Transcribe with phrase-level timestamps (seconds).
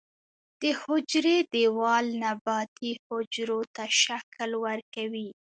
[0.61, 5.29] د حجرې دیوال نباتي حجرو ته شکل ورکوي